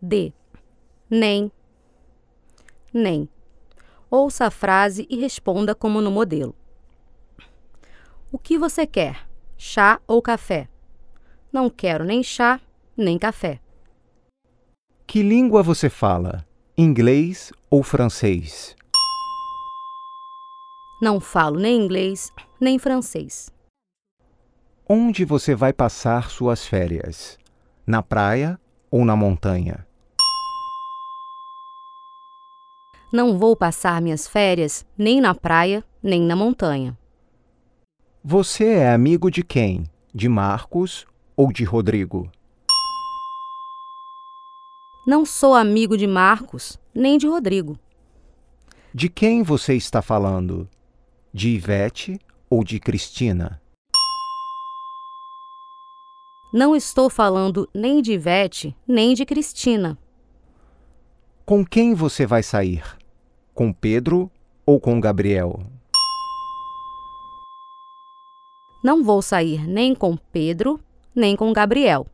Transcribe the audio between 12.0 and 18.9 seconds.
nem chá, nem café. Que língua você fala? Inglês ou francês?